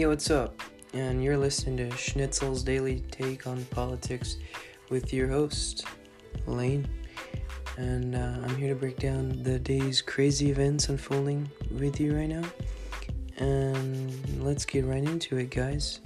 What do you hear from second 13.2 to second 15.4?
And let's get right into